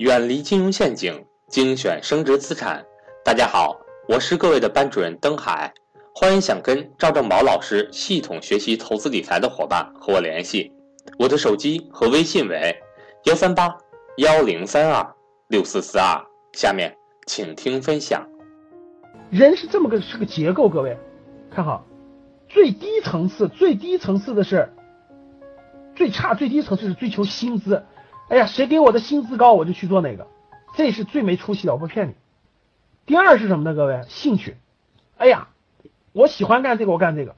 [0.00, 2.82] 远离金融陷阱，精选升值资产。
[3.22, 3.78] 大家好，
[4.08, 5.70] 我是各位的班主任登海，
[6.14, 10.72] 欢迎想跟赵正宝老师系统学习投资理财的伙伴和我联系，
[11.18, 12.74] 我的手机和微信为
[13.24, 13.76] 幺三八
[14.16, 15.06] 幺零三二
[15.48, 16.18] 六四四二。
[16.54, 18.26] 下面请听分享。
[19.28, 20.96] 人是这么个是个结构，各位
[21.54, 21.84] 看好，
[22.48, 24.72] 最低层次最低层次的是
[25.94, 27.84] 最差最低层次是追求薪资。
[28.30, 30.28] 哎呀，谁给我的薪资高，我就去做哪个，
[30.76, 32.14] 这是最没出息的，我不骗你。
[33.04, 33.74] 第二是什么呢？
[33.74, 34.56] 各位，兴趣。
[35.16, 35.48] 哎呀，
[36.12, 37.34] 我喜欢干这个，我干这个。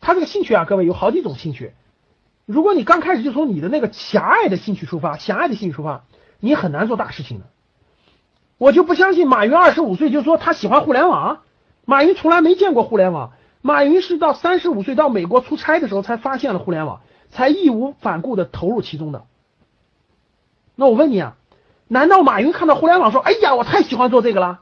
[0.00, 1.72] 他这个兴趣啊，各位有好几种兴趣。
[2.44, 6.04] 如果你刚开始就从你的那个狭隘的兴趣出发，狭隘的兴趣出发，
[6.38, 7.46] 你很难做大事情的。
[8.58, 11.40] 我就不相信马云二十五岁就说他喜欢互联网，
[11.84, 13.32] 马云从来没见过互联网。
[13.60, 19.24] 马云是到三十五岁到美国出差的时候才发现了互联网，才义无反顾的投入其中的。
[20.76, 21.36] 那我问你啊，
[21.88, 24.60] 难道马云看到互联网说：“哎呀，我太喜欢做这个了？”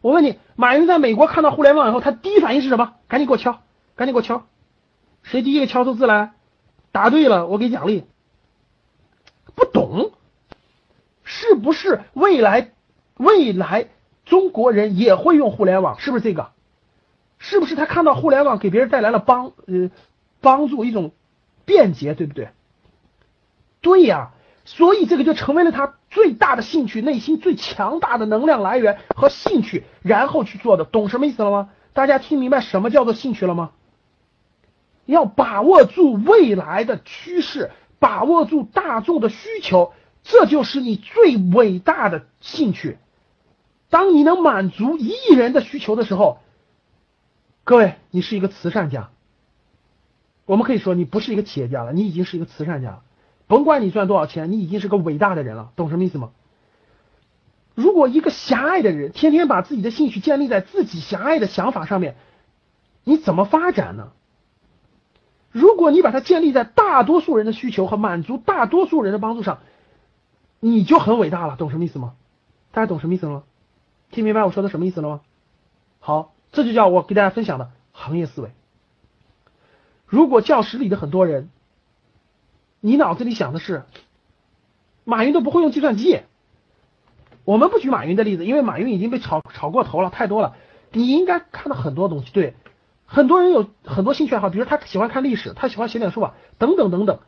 [0.00, 2.94] 我问你，马云在美国看到互联网以后，他第一反应是什么？
[3.08, 3.60] 赶紧给我敲，
[3.96, 4.46] 赶紧给我敲，
[5.24, 6.32] 谁第一个敲出字来？
[6.92, 8.04] 答对了，我给奖励。
[9.56, 10.12] 不懂，
[11.24, 12.70] 是不是未来
[13.16, 13.88] 未来
[14.24, 15.98] 中国人也会用互联网？
[15.98, 16.52] 是不是这个？
[17.38, 19.90] 是不是他看到互联网给别人带来了帮呃
[20.40, 21.10] 帮助一种
[21.64, 22.50] 便捷，对不对？
[23.80, 24.30] 对呀。
[24.66, 31.70] 所以这个就成为了他最大的兴趣，内心最强大的能量来源和兴趣，然后去做的，懂什么意思了吗？
[31.94, 33.70] 大家听明白什么叫做兴趣了吗？
[35.06, 39.92] 要把握住未来的趋势，把握住大众的需求，
[40.24, 42.98] 这就是你最伟大的兴趣。
[43.88, 46.40] 当你能满足一亿人的需求的时候，
[47.62, 49.10] 各位，你是一个慈善家。
[50.44, 53.02] 我们可以说，你不是一个企业家了，你已经是一个慈善家了。
[53.48, 56.30] 甭管你赚多少钱，你已经是个伟大的人了，懂什么意思吗？
[57.74, 62.16] 如果一个狭隘的人天天把自己的兴趣建立在自己狭隘的想法上面，
[63.04, 64.12] 你怎么发展呢？
[65.52, 69.58] 如果你把它建立在大多数人的需求和满足大多数人的帮助上，
[70.58, 72.14] 你就很伟大了，懂什么意思吗？
[72.72, 73.42] 大家懂什么意思了吗？
[74.10, 75.20] 听明白我说的什么意思了吗？
[76.00, 78.50] 好，这就叫我给大家分享的行业思维。
[80.06, 81.48] 如果教室里的很多人。
[82.86, 83.82] 你脑子里想的是，
[85.02, 86.20] 马云都不会用计算机。
[87.44, 90.54] 我们不举马云的例子，因为马云已经被炒炒过头了，太多了。
[90.92, 92.54] 你应该看到很多东西，对，
[93.04, 97.18] 很多人有很多兴趣爱好，比如他喜欢看历史，他喜欢写点书法，等等等等。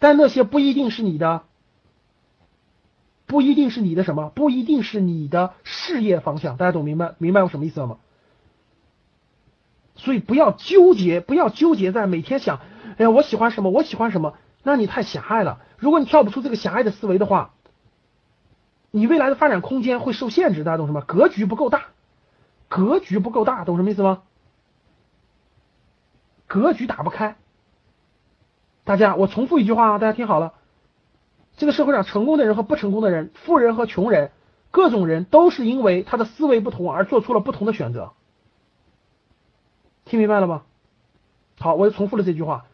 [0.00, 1.42] 但那些不一定是你的，
[3.26, 6.56] 不一定是你的什么，不一定是你的事业方向。
[6.56, 7.98] 大家懂明白明白我什么意思了吗？
[9.94, 12.58] 所以不要纠结，不要纠结在每天想，
[12.98, 14.34] 哎呀，我喜欢什么，我喜欢什么。
[14.64, 15.60] 那你太狭隘了。
[15.78, 17.52] 如果你跳不出这个狭隘的思维的话，
[18.90, 20.64] 你未来的发展空间会受限制。
[20.64, 21.02] 大家懂什么？
[21.02, 21.84] 格局不够大，
[22.68, 24.22] 格局不够大，懂什么意思吗？
[26.46, 27.36] 格局打不开。
[28.84, 30.54] 大家，我重复一句话啊，大家听好了。
[31.56, 34.32] 这个社会上成功的人和不成功的人，富人和穷人，
[34.70, 38.12] 各种人都是因为他的思维不同而做出了不同的选择。
[40.04, 40.62] 听明白了吗？
[41.58, 42.64] 好，我又重复了这句话。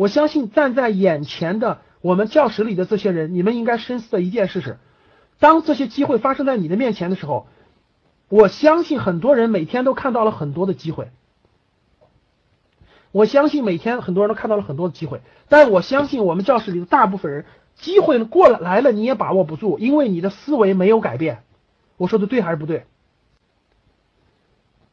[0.00, 4.78] 我相信站在眼前的我们教室里的这些人，你们应该深思的一件事是：
[5.38, 7.46] 当这些机会发生在你的面前的时候，
[8.30, 11.10] 我相信很多人每天都看到了很多的机会。
[13.12, 17.44] 我相信每天很多人都看到了很多的机会，但我相信我们教室里的大部分人，
[17.74, 21.42] 机会过了来了你也把握不住，因为你的思维没有改变。
[21.98, 22.86] 我说的对还是不对？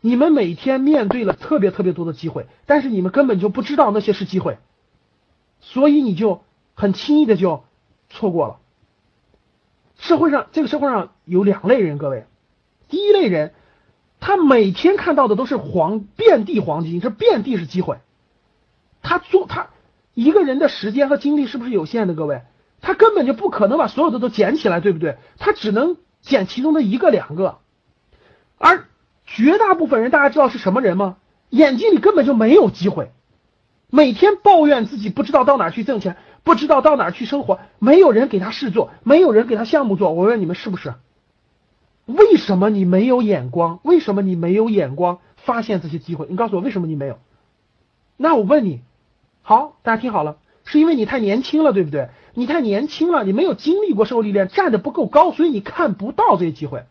[0.00, 4.58] 你们每天面对了特别特别多的机会，但是你们根本就不知道那些是机会。
[5.68, 6.44] 所以你就
[6.74, 7.64] 很轻易的就
[8.08, 8.58] 错过了。
[9.98, 12.24] 社会上这个社会上有两类人，各位，
[12.88, 13.52] 第一类人，
[14.20, 17.98] 他每天看到的都是黄遍地黄金，这遍地是机会。
[19.02, 19.68] 他做他
[20.14, 22.14] 一个人的时间和精力是不是有限的？
[22.14, 22.42] 各位，
[22.80, 25.18] 他根本就不可能把所有的都捡起来，对不对？
[25.36, 27.58] 他只能捡其中的一个两个。
[28.56, 28.86] 而
[29.24, 31.16] 绝大部分人，大家知道是什么人吗？
[31.50, 33.10] 眼睛里根本就没有机会。
[33.88, 40.12] 每天抱怨自己不知道到哪去挣钱，不知道到哪去生活，没有人给他事做，没有人给他项目做。
[40.12, 40.94] 我问你们是不是？
[42.04, 43.80] 为什么你没有眼光？
[43.82, 46.26] 为什么你没有眼光发现这些机会？
[46.28, 47.18] 你告诉我为什么你没有？
[48.16, 48.80] 那我问你，
[49.42, 52.10] 好，大家听好了，是因为你太年轻了，对不对？
[52.34, 56.84] 你太年轻了，你没有经历过社会历练，站的不够高，所以你看不到这些机会。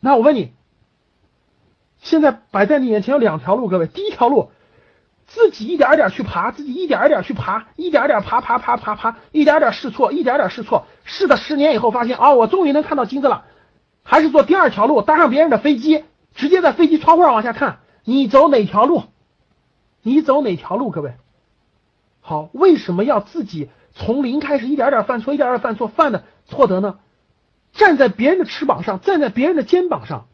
[0.00, 0.52] 那我问你，
[1.98, 4.50] 现在摆在你眼前有两条路，各位，第一条路。
[5.30, 13.44] 自己一点点去爬，自己一点点去爬，一点点爬爬爬爬爬，一点点试错，一点点试错，试了十年以后发现啊，我终于能看到金子了。
[14.02, 16.04] 还是坐第二条路，搭上别人的飞机，
[16.34, 19.04] 直接在飞机窗户上往下看，你走哪条路？
[20.02, 20.90] 你走哪条路？
[20.90, 21.14] 各位，
[22.20, 26.98] 好，为什么要自己从零开始，一点点犯错，一点点犯错，犯的错得呢？
[27.72, 30.26] 站在别人的翅膀上，站在别人的肩膀上，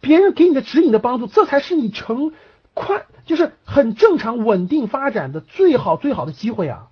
[0.00, 2.32] 别人给你的指引的帮助，这才是你成
[2.74, 6.88] 快，就是很正常稳定发展的最好最好的机会啊！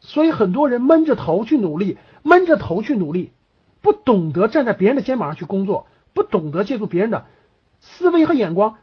[0.00, 3.32] 所以很多人闷着头去努力，闷着头去努力，
[3.80, 7.26] 不懂得站在别人的肩膀上去工作，不懂得借助别人的
[7.80, 8.76] 思维和眼光。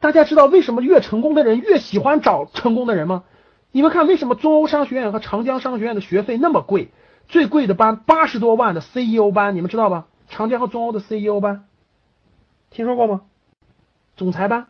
[0.00, 3.24] 大家知道为什么越成功的人越喜欢找成功的人吗？
[3.72, 6.90] 你们看，为什么中欧商学院和长江商学院的学费那么贵？
[7.26, 10.06] 最贵的班八十多万的 CEO 班，你们知道吧？
[10.28, 11.66] 长江和中欧的 CEO 班，
[12.70, 13.22] 听说过吗？
[14.16, 14.68] 总裁班，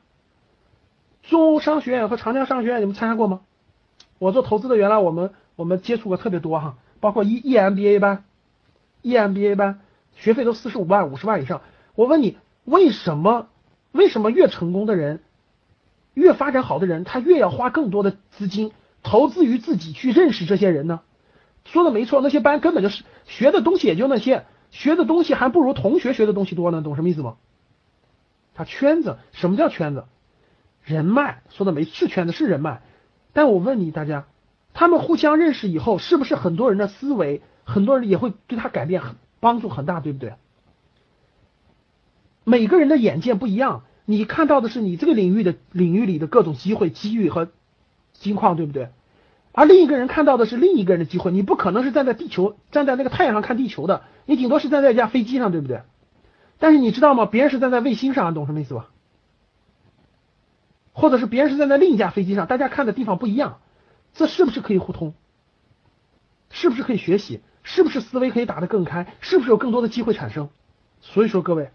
[1.28, 3.40] 中欧商学院和长江商学院，你们参加过吗？
[4.18, 8.24] 我做投资的，原来我们我们接触过特别多哈，包括 E EMBA 班
[9.02, 9.80] ，EMBA 班
[10.16, 11.60] 学费都四十五万、五十万以上。
[11.94, 13.48] 我问你，为什么
[13.92, 15.20] 为什么越成功的人，
[16.14, 18.72] 越发展好的人，他越要花更多的资金
[19.02, 21.00] 投资于自己去认识这些人呢？
[21.66, 27.36] 说的没错，那些班根本就是学的东西也就那些，学的东西还不如同学学的东西多呢，懂什么意思吗？
[28.54, 30.04] 他圈子，什么叫圈子？
[30.88, 32.80] 人脉，说的没是圈子是人脉，
[33.34, 34.24] 但我问你大家，
[34.72, 40.32] 他们互相认识以后，是不是很多人的思维，很多人也会对他改变很帮助很大，对不对？
[42.44, 47.50] 每个人的眼界不一样，你看到的是你这个领域的领域里的各种机会、机遇和
[48.14, 48.88] 金矿，对不对？
[49.52, 55.82] 而另一个人看到的是另一个人的机会，你不可能是站在地球站在那个太阳上看地球的，你顶多是站在一架飞机上，对不对？
[56.58, 57.26] 但是你知道吗？
[57.26, 58.88] 别人是站在卫星上，懂什么意思吧？
[60.98, 63.60] 或者是别人是站在另一架飞机上，大家看的地方不一样，
[64.14, 65.14] 这是不是可以互通？
[66.50, 67.40] 是不是可以学习？
[67.62, 69.06] 是不是思维可以打得更开？
[69.20, 70.48] 是不是有更多的机会产生？
[71.00, 71.70] 所以说，各位，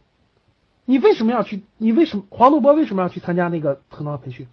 [0.84, 1.64] 你为什么要去？
[1.78, 4.50] 你为什么黄东波为什么要去参加那个头脑培训？